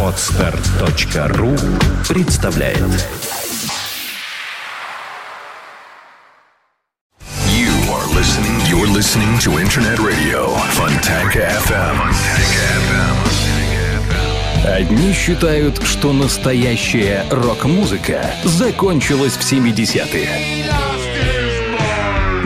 [0.00, 1.56] Отстар.ру
[2.08, 2.78] представляет
[7.48, 8.60] You are listening.
[8.68, 11.98] You're listening to Internet Radio Fontanka FM.
[14.64, 20.28] Одни считают, что настоящая рок-музыка закончилась в 70-е.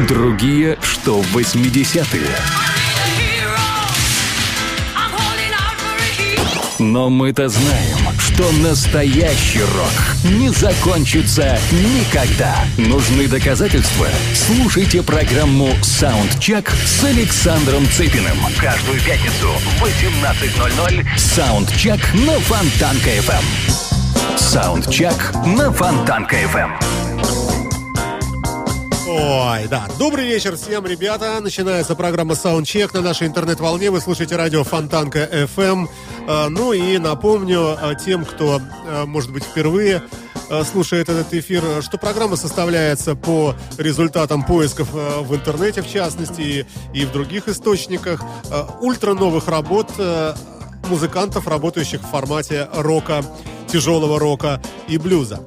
[0.07, 2.58] Другие, что в 80-е.
[6.79, 12.55] Но мы-то знаем, что настоящий рок не закончится никогда.
[12.77, 14.07] Нужны доказательства?
[14.33, 18.39] Слушайте программу «Soundcheck» с Александром Цыпиным.
[18.61, 24.37] Каждую пятницу в 18.00 «Soundcheck» на Фонтанка FM.
[24.37, 27.08] «Soundcheck» на Фонтанка FM.
[29.11, 29.89] Ой, да.
[29.99, 31.41] Добрый вечер всем, ребята.
[31.41, 33.91] Начинается программа Soundcheck на нашей интернет-волне.
[33.91, 35.89] Вы слушаете радио Фонтанка FM.
[36.29, 40.03] А, Ну и напомню а, тем, кто, а, может быть, впервые
[40.71, 47.13] слушает этот эфир, что программа составляется по результатам поисков в интернете, в частности, и, в
[47.13, 48.23] других источниках,
[48.81, 49.91] ультра новых работ
[50.89, 53.23] музыкантов, работающих в формате рока,
[53.67, 55.41] тяжелого рока и блюза.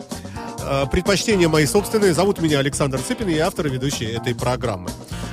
[0.64, 2.14] Э, Предпочтения мои собственные.
[2.14, 4.90] Зовут меня Александр Цыпин, я автор и ведущий этой программы.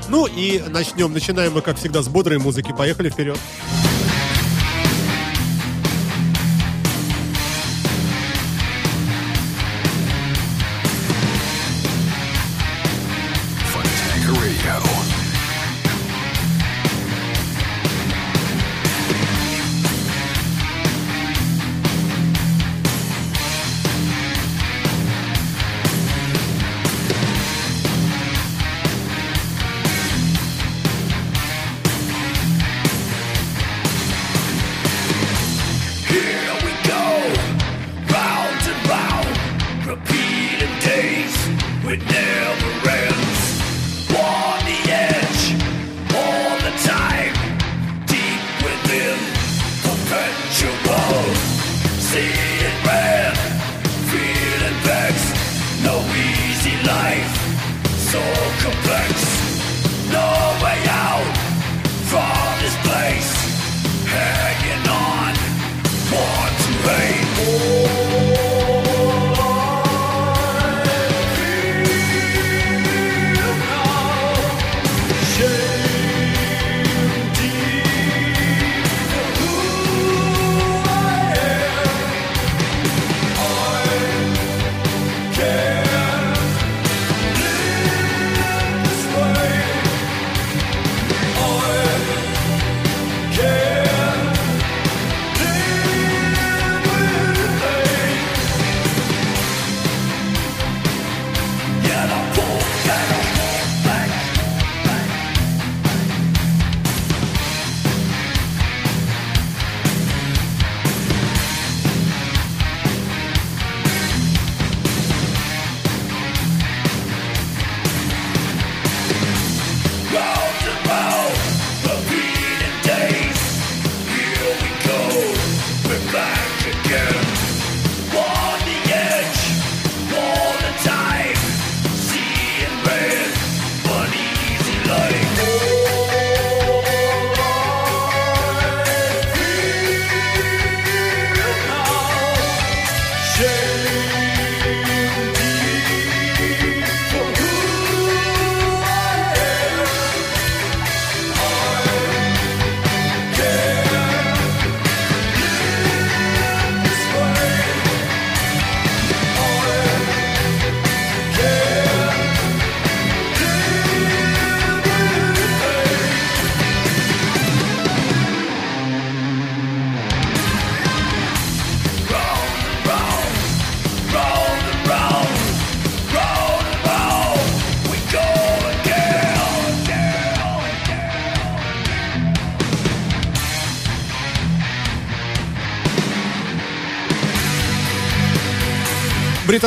[0.09, 1.12] Ну и начнем.
[1.12, 2.73] Начинаем мы, как всегда, с бодрой музыки.
[2.77, 3.39] Поехали вперед.
[3.39, 3.88] Fontanka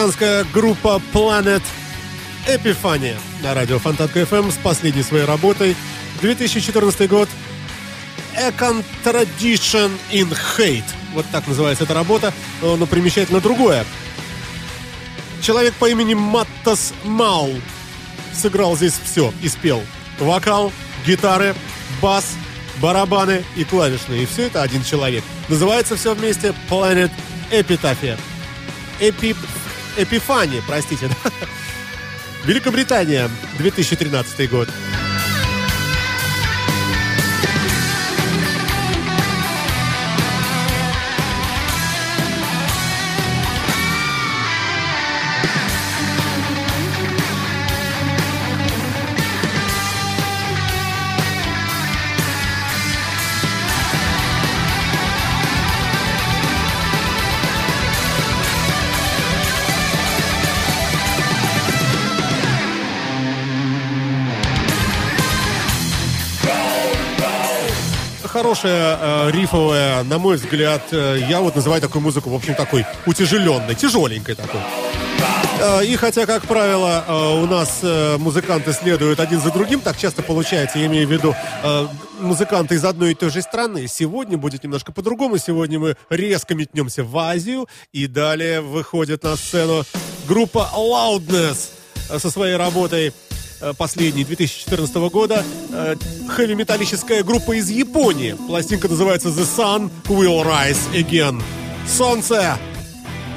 [0.02, 1.62] Британская группа Planet
[2.48, 5.76] Эпифания на радио Фонтанка FM с последней своей работой.
[6.22, 7.30] 2014 год.
[8.36, 10.84] A Contradiction in Hate.
[11.14, 12.34] Вот так называется эта работа,
[12.64, 13.86] но примечательно другое.
[15.44, 17.52] Человек по имени Маттас Мау
[18.34, 19.84] сыграл здесь все и спел.
[20.18, 20.74] Вокал,
[21.06, 21.54] гитары,
[22.02, 22.34] бас,
[22.82, 24.24] барабаны и клавишные.
[24.24, 25.24] И все это один человек.
[25.48, 27.12] Называется все вместе Planet
[27.52, 28.18] Epitaphy.
[29.00, 29.36] Эпи...
[29.98, 31.10] Эпифания, простите.
[32.46, 34.70] Великобритания, 2013 год.
[68.52, 72.86] Хорошая, э, рифовая, на мой взгляд, э, я вот называю такую музыку, в общем, такой
[73.06, 74.60] утяжеленной, тяжеленькой такой.
[75.62, 79.98] Э, и хотя, как правило, э, у нас э, музыканты следуют один за другим, так
[79.98, 81.34] часто получается, я имею в виду
[82.20, 83.88] музыканты из одной и той же страны.
[83.88, 85.38] Сегодня будет немножко по-другому.
[85.38, 89.86] Сегодня мы резко метнемся в Азию, и далее выходит на сцену
[90.28, 91.70] группа Loudness
[92.20, 93.14] со своей работой
[93.78, 95.96] последний, 2014 года, э,
[96.28, 98.36] хэви-металлическая группа из Японии.
[98.48, 101.42] Пластинка называется The Sun Will Rise Again.
[101.88, 102.58] Солнце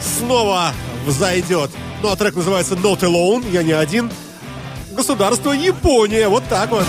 [0.01, 0.73] снова
[1.07, 1.71] взойдет.
[2.03, 4.11] Ну, а трек называется Not Alone, я не один.
[4.93, 6.85] Государство Япония, вот так вот.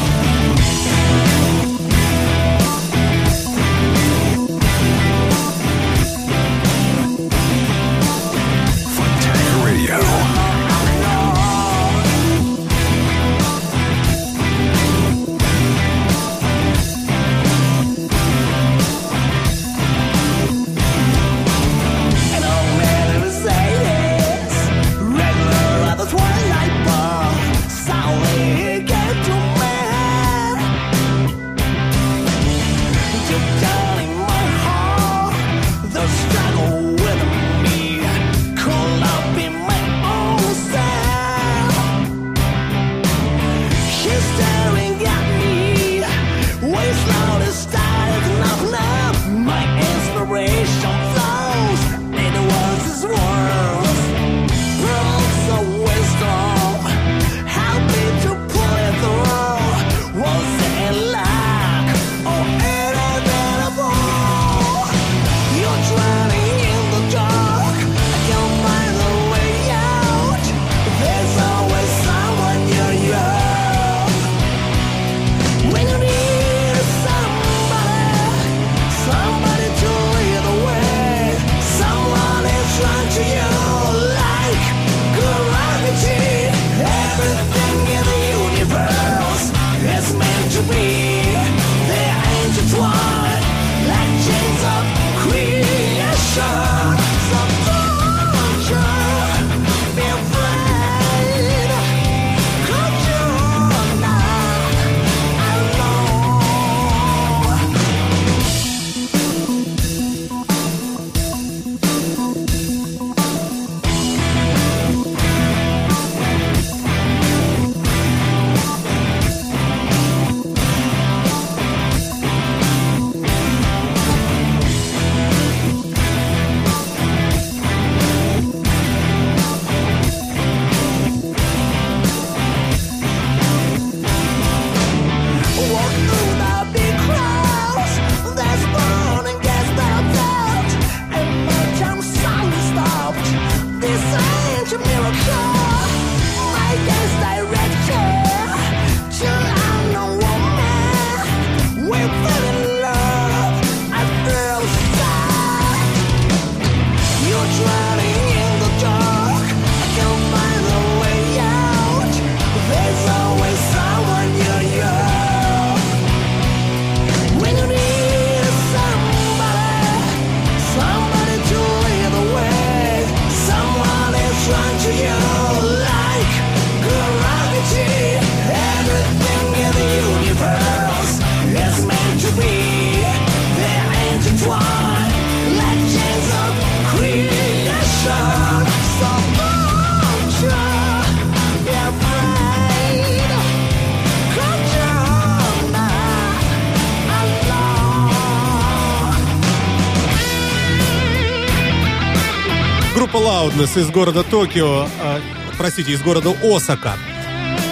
[203.76, 205.20] Из города Токио, э,
[205.58, 206.94] простите, из города Осака.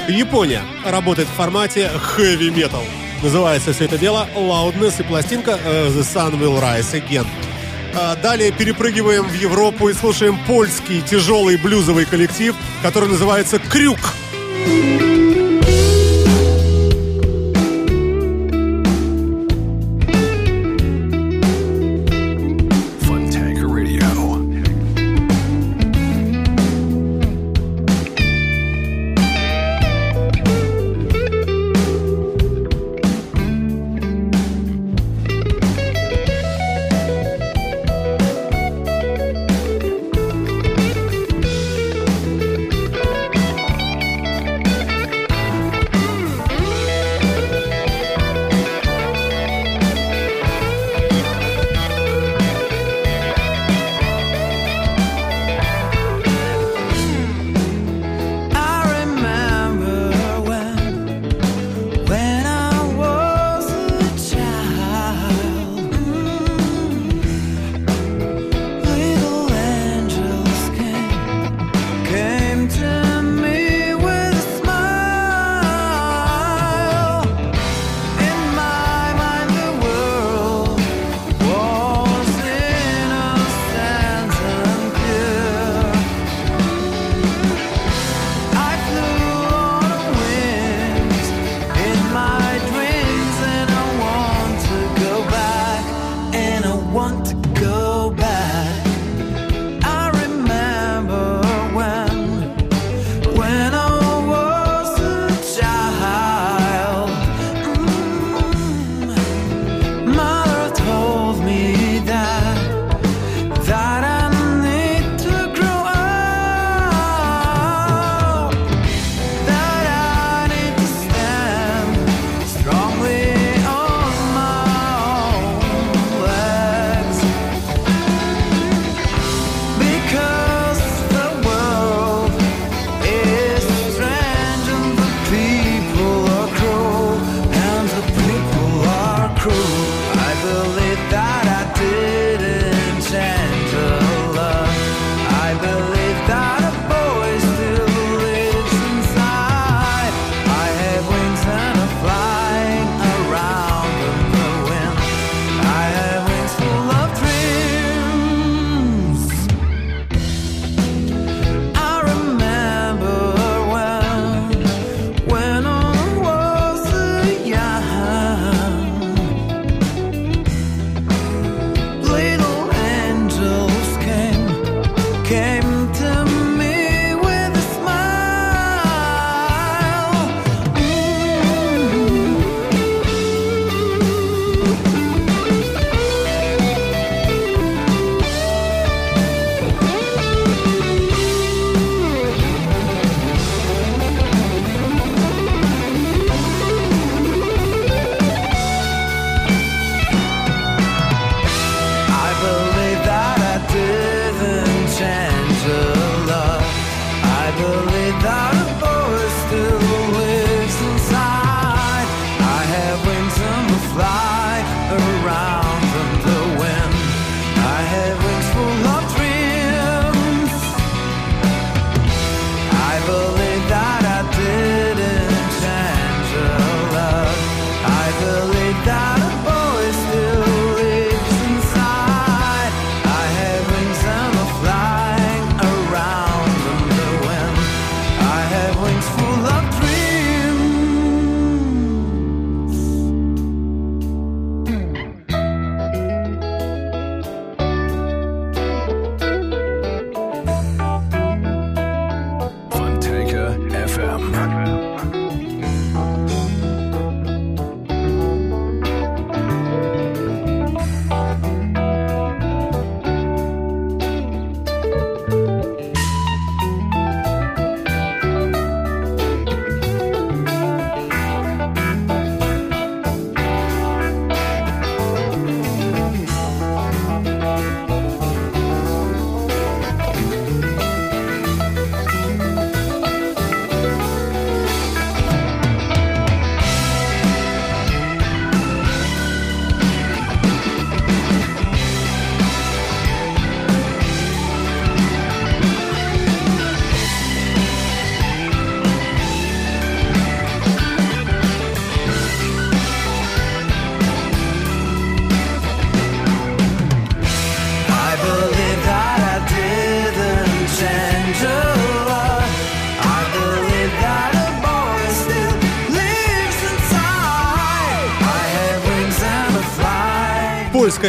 [0.10, 2.84] Япония работает в формате heavy metal.
[3.22, 7.26] Называется все это дело Loudness и пластинка э, The Sun Will Rise Again.
[7.96, 13.60] А, далее перепрыгиваем в Европу и слушаем польский тяжелый блюзовый коллектив, который называется.
[13.60, 14.00] Крюк.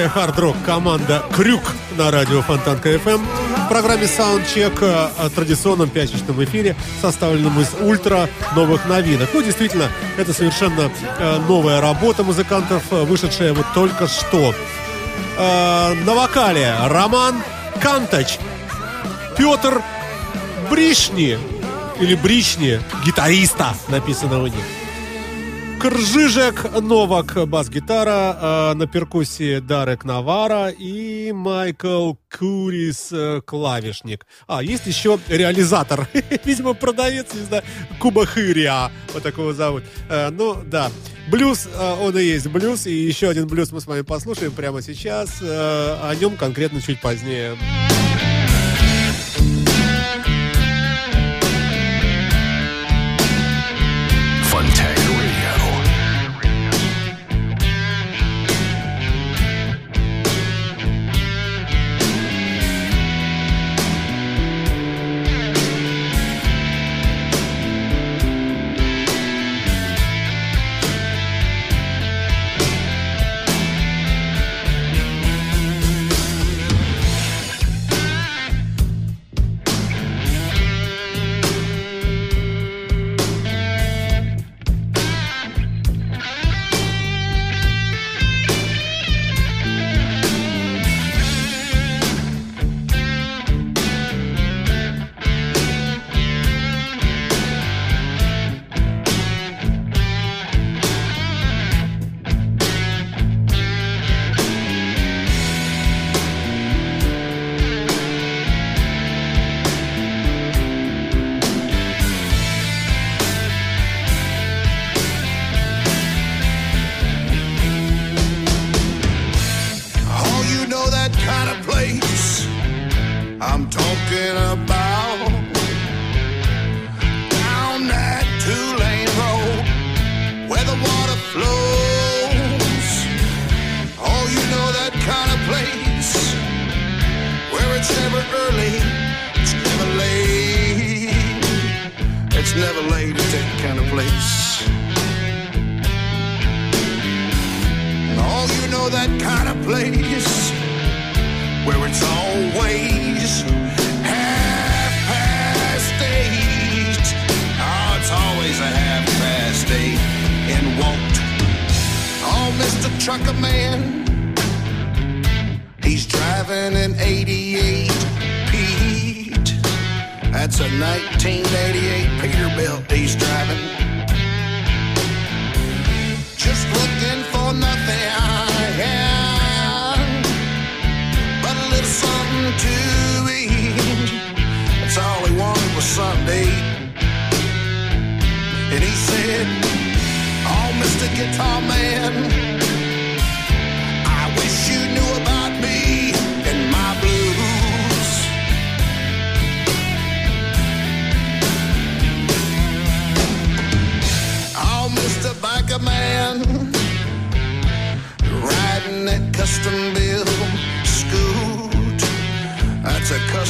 [0.05, 1.63] Польская хард-рок команда Kruk
[1.97, 3.23] на радио Фонтанка FM.
[3.65, 9.31] В программе Soundcheck о э, традиционном пятничном эфире, составленном из ультра новых новинок.
[9.33, 14.55] Ну, действительно, это совершенно э, новая работа музыкантов, э, вышедшая вот только что.
[15.37, 17.43] На вокале Роман
[17.81, 18.39] Кантач,
[19.37, 19.83] Петр
[20.71, 21.39] Бришни,
[22.01, 24.84] или Брични, гитариста написано у них.
[25.85, 34.27] Кржижек Новак бас-гитара, э, на перкуссии Дарек Навара и Майкл Курис э, клавишник.
[34.47, 36.09] А, есть еще реализатор,
[36.47, 37.65] видимо, продавец, не знаю,
[38.01, 39.85] Кубахырия, вот такого зовут.
[40.09, 40.91] Э, ну, да,
[41.29, 44.81] блюз, э, он и есть блюз, и еще один блюз мы с вами послушаем прямо
[44.81, 47.59] сейчас, э, о нем конкретно чуть позднее.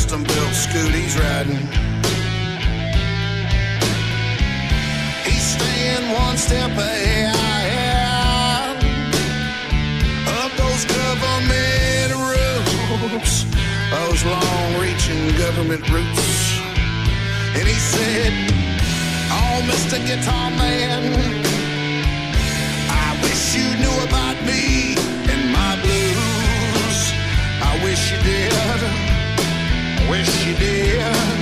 [0.05, 1.67] custom built scoot he's riding.
[5.25, 8.77] He's staying one step ahead
[10.43, 13.47] of those government rules,
[13.97, 16.61] those long reaching government roots.
[17.57, 18.33] And he said,
[19.33, 19.97] Oh, Mr.
[20.07, 21.03] Guitar Man,
[22.91, 24.97] I wish you knew about me
[25.33, 26.99] and my blues.
[27.63, 29.04] I wish you did.
[30.09, 31.34] Wish you did.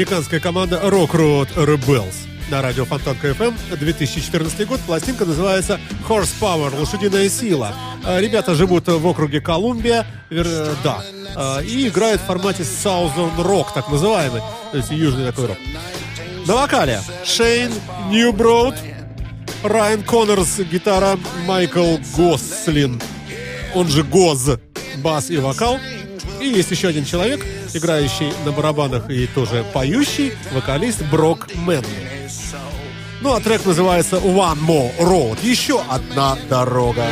[0.00, 2.14] Американская команда Rock Road Rebels
[2.50, 4.80] на радио Фонтанка FM 2014 год.
[4.86, 7.74] Пластинка называется Horsepower, лошадиная сила.
[8.02, 10.46] А, ребята живут в округе Колумбия, вер,
[10.82, 11.04] да,
[11.36, 14.40] а, и играют в формате Southern Rock, так называемый,
[14.72, 15.58] то есть южный такой рок.
[16.46, 17.70] На вокале Шейн
[18.08, 18.76] Ньюброуд,
[19.62, 23.02] Райан Коннорс, гитара, Майкл Гослин,
[23.74, 24.48] он же Гоз,
[25.04, 25.78] бас и вокал.
[26.40, 32.28] И есть еще один человек, играющий на барабанах и тоже поющий, вокалист Брок Мэнли.
[33.20, 35.38] Ну а трек называется One More Road.
[35.42, 37.04] Еще одна дорога.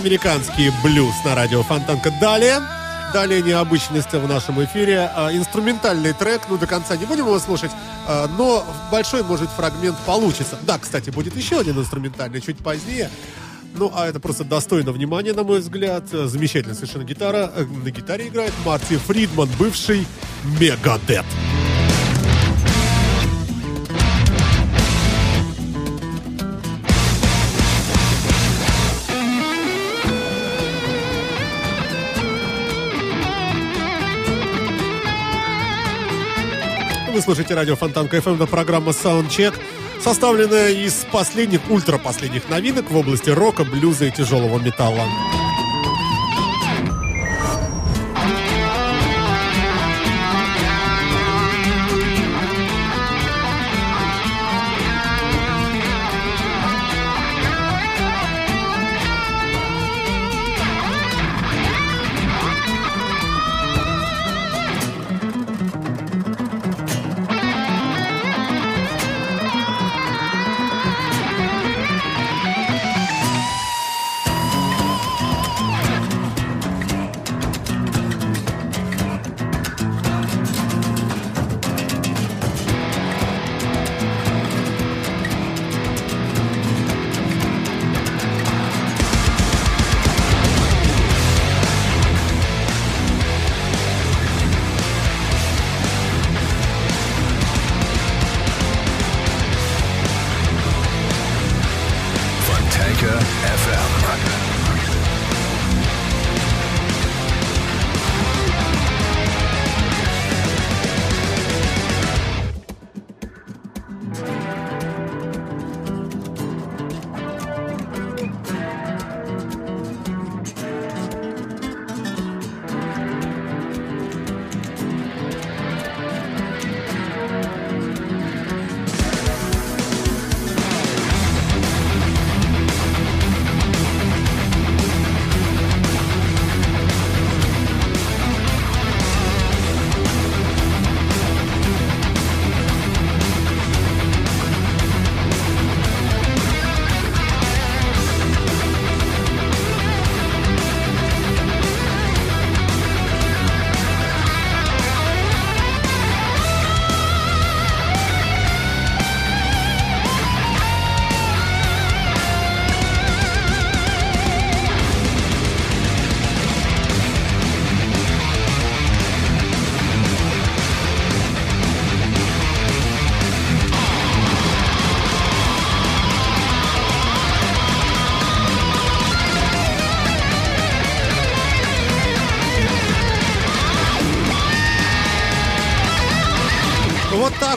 [0.00, 2.10] Американский блюз на радио Фонтанка.
[2.20, 2.60] Далее,
[3.12, 5.10] далее необычность в нашем эфире.
[5.14, 7.70] А, инструментальный трек, ну до конца не будем его слушать,
[8.08, 10.58] а, но большой, может, фрагмент получится.
[10.62, 13.10] Да, кстати, будет еще один инструментальный чуть позднее.
[13.74, 16.04] Ну, а это просто достойно внимания, на мой взгляд.
[16.10, 17.52] Замечательная совершенно гитара.
[17.54, 20.06] Э, на гитаре играет Марти Фридман, бывший
[20.58, 21.26] Мегадет.
[37.20, 39.52] Вы слушаете радио Фонтан КФМ, это программа Soundcheck,
[40.02, 45.04] составленная из последних, ультра последних новинок в области рока, блюза и тяжелого металла.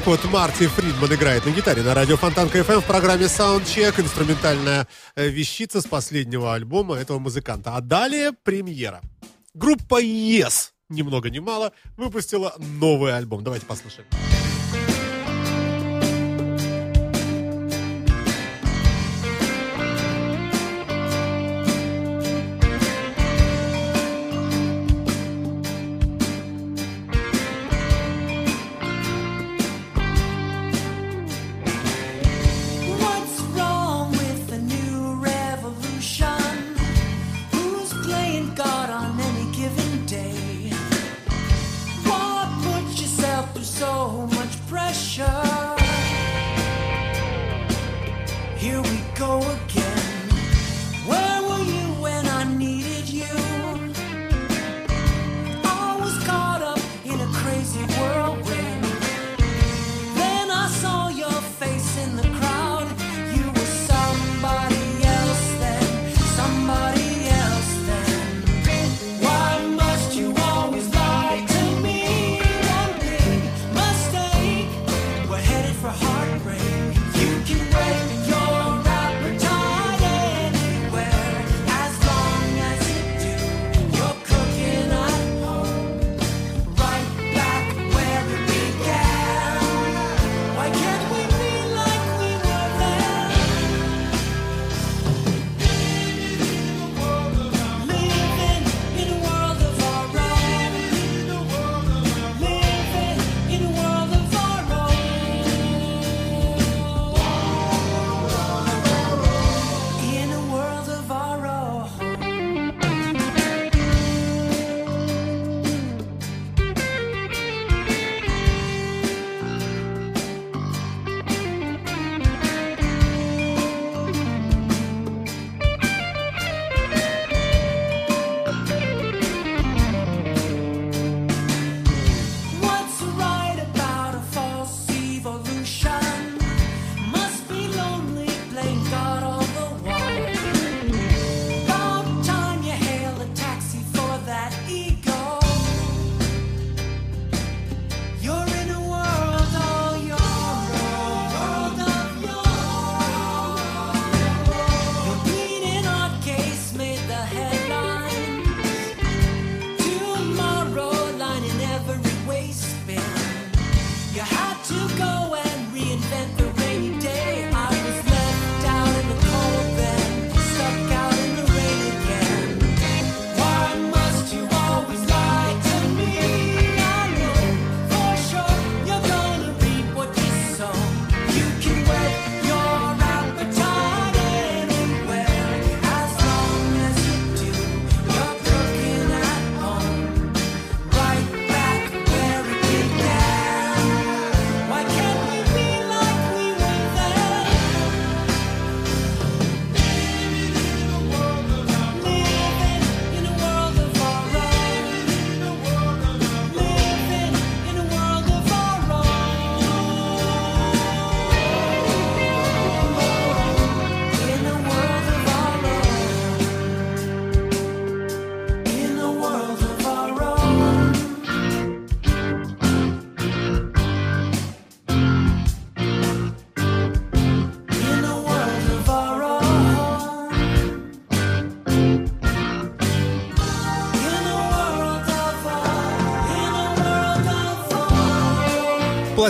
[0.03, 4.85] Так вот Марти Фридман играет на гитаре на радио Фонтанка FM в программе Soundcheck, инструментальная
[5.15, 7.77] э, вещица с последнего альбома этого музыканта.
[7.77, 8.99] А далее премьера.
[9.53, 13.45] Группа Yes, ни много ни мало, выпустила новый альбом.
[13.45, 14.07] Давайте послушаем.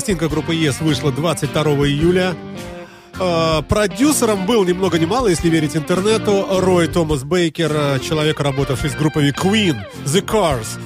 [0.03, 2.35] Пластинка группы Yes вышла 22 июля.
[3.17, 8.41] Э, продюсером был ни много ни мало, если верить интернету, Рой Томас Бейкер, э, человек,
[8.41, 10.77] работавший с группами Queen, The Cars,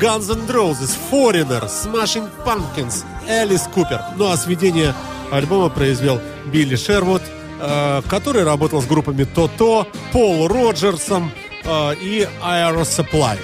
[0.00, 4.00] Guns N' Roses, Foreigner, Smashing Pumpkins, Элис Купер.
[4.16, 4.94] Ну а сведение
[5.30, 7.20] альбома произвел Билли Шервуд,
[7.60, 11.30] э, который работал с группами То-То, Пол Роджерсом
[11.62, 13.38] и Aero Supply.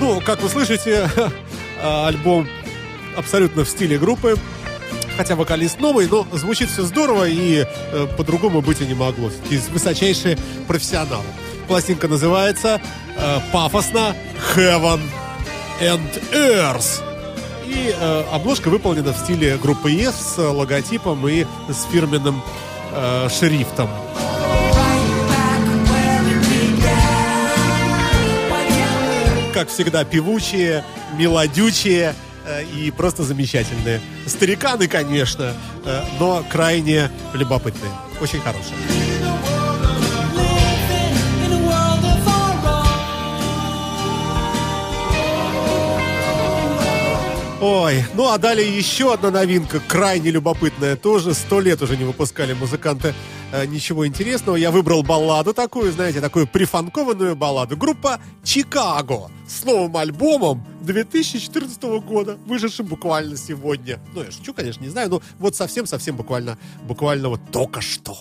[0.00, 1.10] Ну, как вы слышите,
[1.82, 2.48] альбом
[3.16, 4.36] абсолютно в стиле группы.
[5.16, 9.30] Хотя вокалист новый, но звучит все здорово и э, по-другому быть и не могло.
[9.48, 11.24] Из высочайшие профессионалы.
[11.68, 12.80] Пластинка называется
[13.16, 14.16] э, пафосно
[14.56, 15.00] Heaven
[15.80, 17.02] and Earth.
[17.66, 22.42] И э, обложка выполнена в стиле группы Yes с логотипом и с фирменным
[22.92, 23.88] э, шрифтом.
[29.54, 30.84] Как всегда, певучие,
[31.16, 32.14] мелодючие,
[32.76, 34.00] и просто замечательные.
[34.26, 35.54] Стариканы, конечно,
[35.84, 37.90] э, но крайне любопытные.
[38.20, 38.76] Очень хорошие.
[47.66, 51.32] Ой, ну а далее еще одна новинка, крайне любопытная тоже.
[51.32, 53.12] Сто лет уже не выпускали музыканты э,
[53.66, 54.56] ничего интересного.
[54.56, 57.76] Я выбрал балладу такую, знаете, такую прифанкованную балладу.
[57.76, 64.00] Группа «Чикаго» с новым альбомом 2014 года, вышедшим буквально сегодня.
[64.14, 68.16] Ну, я шучу, конечно, не знаю, но вот совсем-совсем буквально, буквально вот только что.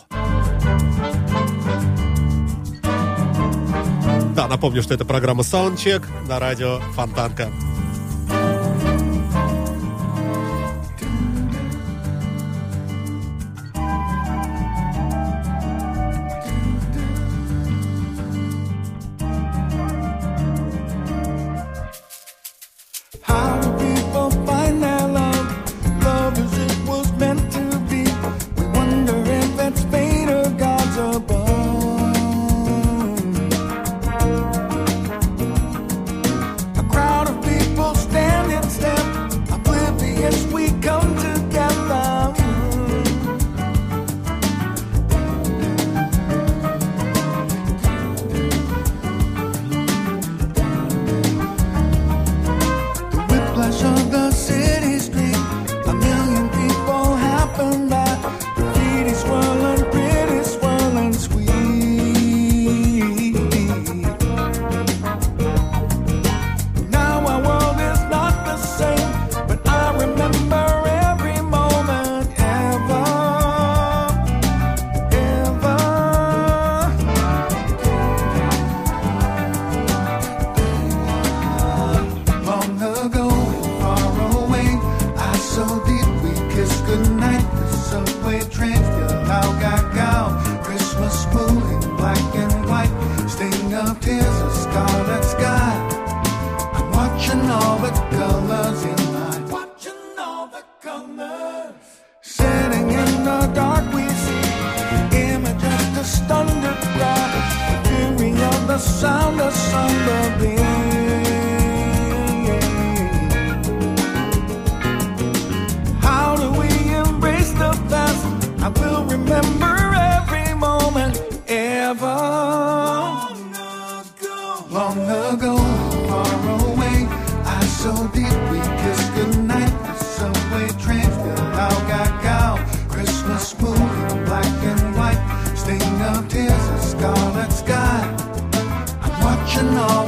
[4.35, 7.51] Да, напомню, что это программа Soundcheck на радио Фонтанка.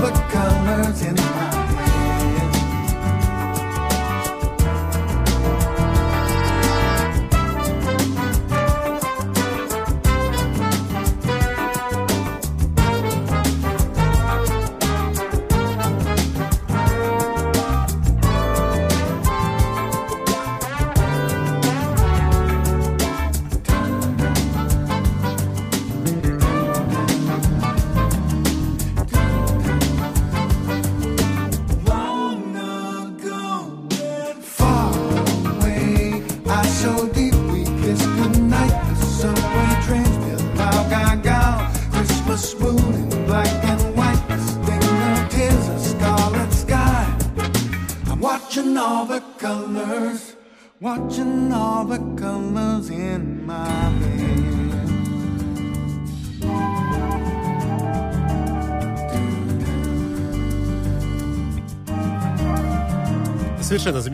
[0.05, 0.64] overcome.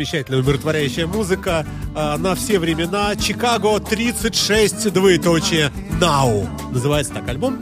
[0.02, 1.64] Замечательная, умиротворяющая музыка
[1.96, 3.16] э, на все времена.
[3.16, 6.48] Чикаго 36, двоеточие, Now.
[6.72, 7.60] Называется так альбом.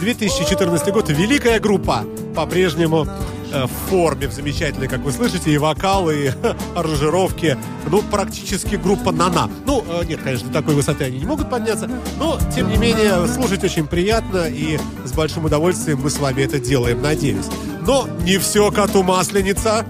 [0.00, 1.10] 2014 год.
[1.10, 2.06] Великая группа.
[2.34, 3.06] По-прежнему
[3.52, 6.30] э, в форме, в замечательной, как вы слышите, и вокал, и
[6.74, 7.58] аранжировки.
[7.90, 9.50] Ну, практически группа Нана.
[9.66, 13.28] Ну, э, нет, конечно, до такой высоты они не могут подняться, но, тем не менее,
[13.28, 17.46] слушать очень приятно, и с большим удовольствием мы с вами это делаем, надеюсь.
[17.86, 19.84] Но не все коту масленица,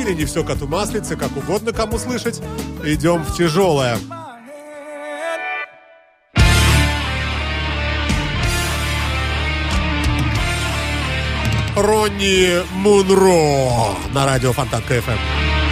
[0.00, 2.40] или не все коту маслица, как угодно кому слышать.
[2.84, 3.98] Идем в тяжелое.
[11.76, 15.65] Ронни Мунро на радио Фонтанка ФМ.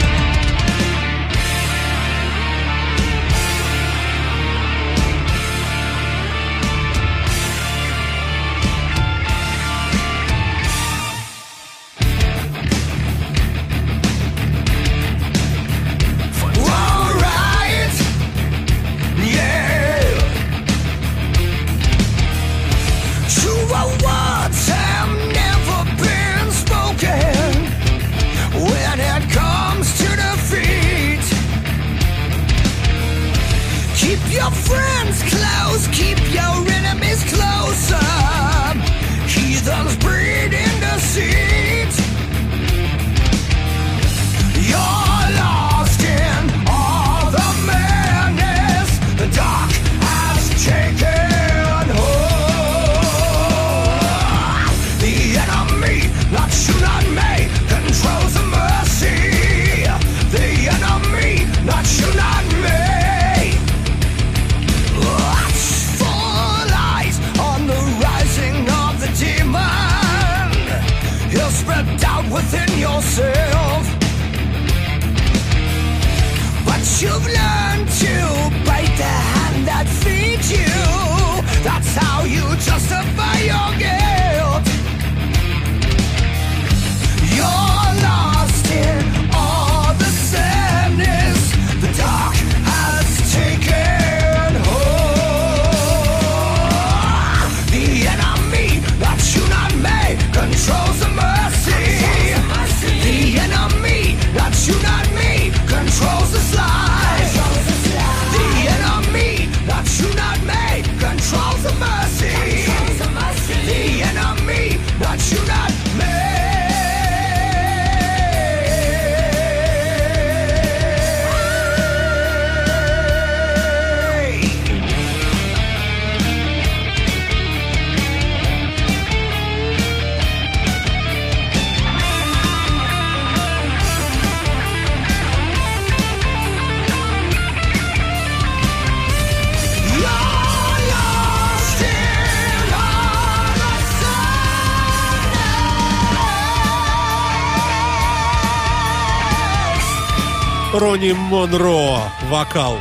[151.04, 152.78] Ронни Монро, вокал.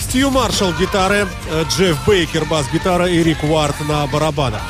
[0.00, 4.62] Стью Маршалл, гитары, э, Джефф Бейкер, бас-гитара и Рик Уарт на барабанах.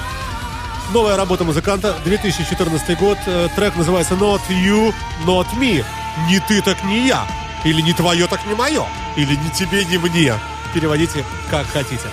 [0.92, 3.16] Новая работа музыканта, 2014 год.
[3.26, 4.92] Э, трек называется Not You,
[5.24, 5.82] Not Me.
[6.28, 7.26] Не ты, так не я.
[7.64, 8.84] Или не твое, так не мое.
[9.16, 10.34] Или не тебе, не мне.
[10.74, 12.08] Переводите как хотите.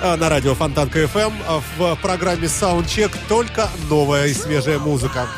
[0.00, 1.32] Э, на радио Фонтанка FM
[1.78, 5.28] в программе Soundcheck только новая и свежая музыка.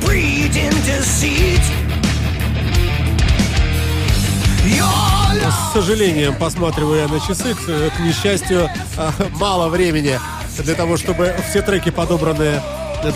[0.00, 1.60] Breed in deceit.
[5.50, 10.18] С сожалением, посматривая на часы, к, к несчастью, а, мало времени
[10.58, 12.60] для того, чтобы все треки, подобранные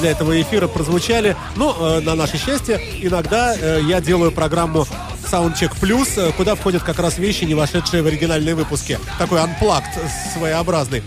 [0.01, 1.37] для этого эфира, прозвучали.
[1.57, 4.87] Но, э, на наше счастье, иногда э, я делаю программу
[5.35, 9.01] Soundcheck Plus, э, куда входят как раз вещи, не вошедшие в оригинальные выпуски.
[9.19, 9.83] Такой unplugged
[10.33, 11.03] своеобразный.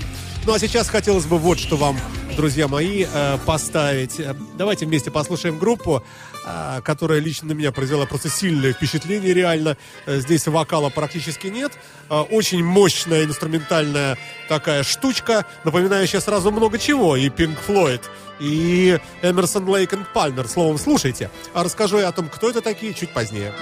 [0.45, 1.97] Ну а сейчас хотелось бы вот что вам,
[2.35, 4.19] друзья мои, э, поставить.
[4.57, 6.03] Давайте вместе послушаем группу,
[6.45, 9.77] э, которая лично на меня произвела просто сильное впечатление, реально.
[10.05, 11.71] Здесь вокала практически нет.
[12.09, 14.17] Очень мощная инструментальная
[14.49, 17.15] такая штучка, напоминающая сразу много чего.
[17.15, 18.01] И Pink Floyd,
[18.41, 20.49] и Эмерсон Лейк и Пальмер.
[20.49, 21.29] Словом, слушайте.
[21.53, 23.53] А расскажу я о том, кто это такие, чуть позднее.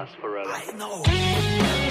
[0.00, 0.50] Last forever.
[0.50, 1.89] I know.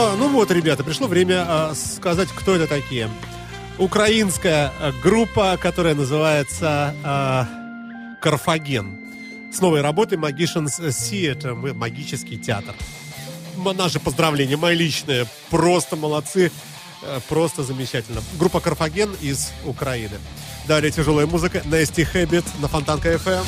[0.00, 3.10] А, ну вот, ребята, пришло время а, сказать, кто это такие.
[3.78, 6.94] Украинская а, группа, которая называется
[8.20, 8.96] Карфаген.
[9.52, 12.76] С новой работой Magicians Theater, мы- магический театр.
[13.56, 15.26] Наши поздравления, мои личные.
[15.50, 16.52] Просто молодцы,
[17.02, 18.22] э, просто замечательно.
[18.38, 20.18] Группа Карфаген из Украины.
[20.68, 21.58] Далее тяжелая музыка.
[21.64, 23.44] Nasty Habit на Фонтанка FM.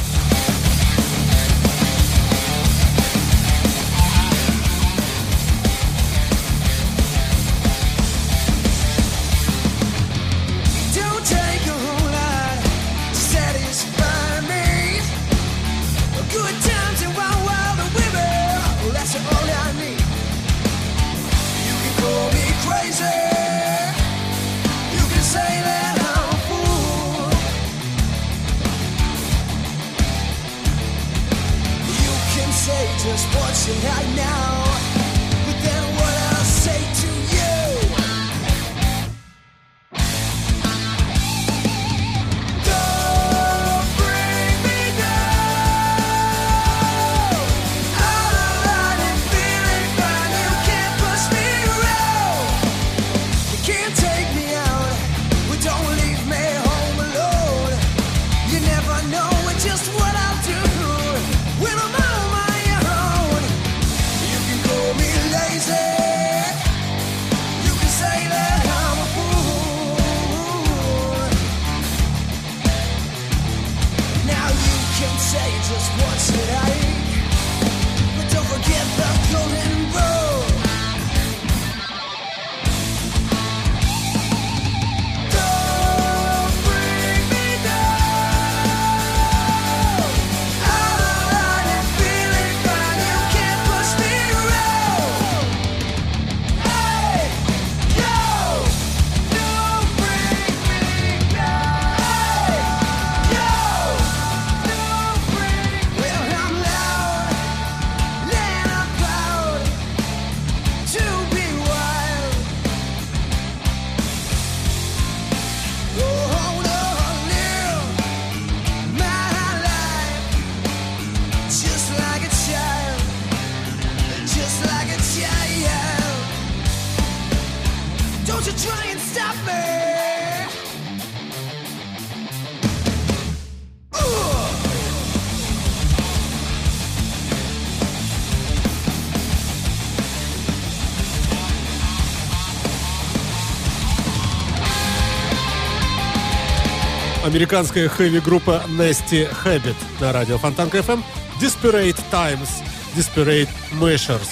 [147.41, 151.03] Американская хэви-группа Nasty Habit на радио Фонтанка FM.
[151.41, 152.51] Desperate Times,
[152.95, 153.49] Desperate
[153.80, 154.28] Measures.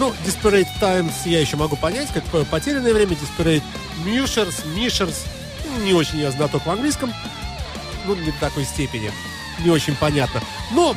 [0.00, 3.12] Ну, Desperate Times я еще могу понять, как по- потерянное время.
[3.14, 3.62] Desperate
[4.04, 5.14] Measures, Measures.
[5.84, 7.14] Не очень я знаток в английском.
[8.04, 9.12] Ну, не в такой степени.
[9.60, 10.40] Не очень понятно.
[10.72, 10.96] Но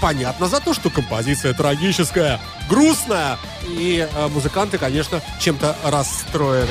[0.00, 2.38] понятно за то, что композиция трагическая,
[2.68, 3.38] грустная.
[3.66, 6.68] И э, музыканты, конечно, чем-то расстроены.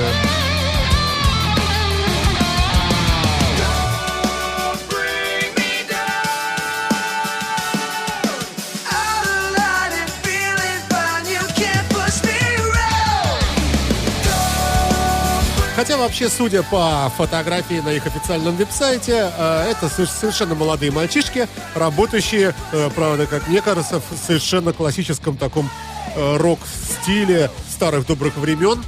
[15.82, 21.48] Хотя вообще, судя по фотографии на их официальном веб-сайте, э, это со- совершенно молодые мальчишки,
[21.74, 25.68] работающие, э, правда, как мне кажется, в совершенно классическом таком
[26.14, 28.80] э, рок-стиле старых добрых времен.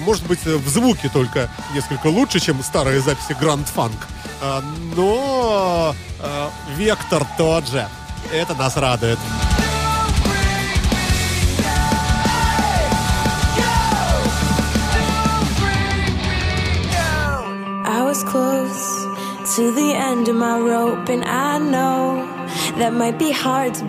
[0.00, 3.92] Может быть, в звуке только несколько лучше, чем старые записи Grand Funk.
[4.96, 5.94] Но
[6.76, 7.86] вектор тот же.
[8.32, 9.18] Это нас радует.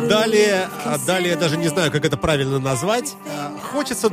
[0.07, 3.15] Далее, а, далее даже не знаю, как это правильно назвать.
[3.27, 4.09] А, Хочется,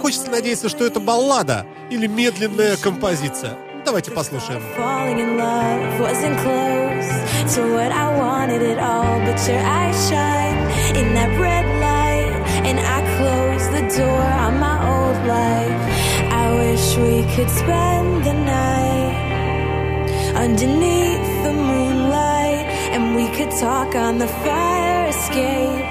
[0.00, 3.56] хочется надеяться, что это баллада или медленная композиция.
[3.84, 4.62] Давайте послушаем.
[12.64, 15.80] And I close the door on my old life.
[16.30, 19.31] I wish we could spend the night
[20.34, 25.84] underneath the moonlight, and we could talk on the fire escape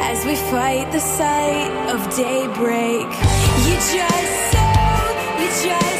[0.00, 3.08] as we fight the sight of daybreak.
[3.66, 4.66] You just so,
[5.40, 5.95] you just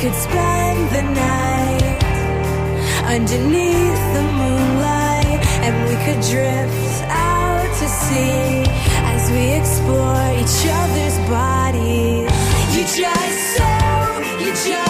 [0.00, 2.02] could spend the night
[3.04, 8.64] underneath the moonlight and we could drift out to sea
[9.12, 12.30] as we explore each other's bodies.
[12.74, 14.89] You just so, you just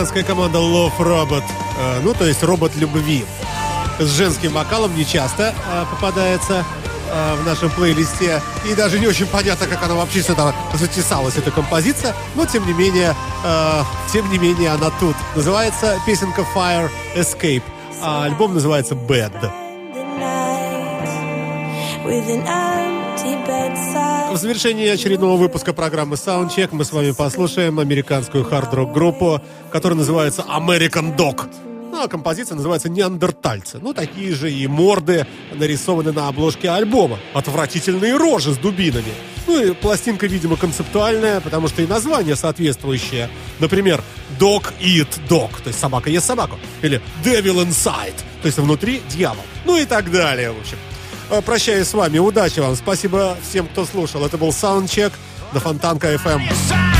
[0.00, 1.44] американская команда Love Robot,
[1.78, 3.22] э, ну, то есть робот любви.
[3.98, 6.64] С женским вокалом не часто э, попадается
[7.10, 8.40] э, в нашем плейлисте.
[8.64, 12.14] И даже не очень понятно, как она вообще сюда затесалась, эта композиция.
[12.34, 13.14] Но, тем не менее,
[14.10, 15.16] тем не менее, она тут.
[15.36, 17.62] Называется песенка Fire Escape.
[18.00, 19.52] А альбом называется Bad.
[22.02, 22.79] with an bedside.
[24.30, 29.40] В завершении очередного выпуска программы Soundcheck мы с вами послушаем американскую хард-рок группу,
[29.72, 31.48] которая называется American Dog.
[31.90, 33.78] Ну, а композиция называется «Неандертальцы».
[33.82, 37.18] Ну, такие же и морды нарисованы на обложке альбома.
[37.34, 39.12] Отвратительные рожи с дубинами.
[39.48, 43.28] Ну, и пластинка, видимо, концептуальная, потому что и название соответствующее.
[43.58, 44.00] Например,
[44.38, 46.56] «Dog Eat Dog», то есть «Собака ест собаку».
[46.82, 49.42] Или «Devil Inside», то есть «Внутри дьявол».
[49.64, 50.78] Ну и так далее, в общем.
[51.30, 52.18] Э, Прощаюсь с вами.
[52.18, 52.74] Удачи вам.
[52.76, 54.24] Спасибо всем, кто слушал.
[54.26, 55.12] Это был Soundcheck
[55.52, 56.99] на Фонтанка FM.